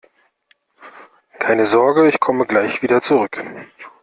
[1.37, 3.39] Keine Sorge, ich komme gleich wieder zurück!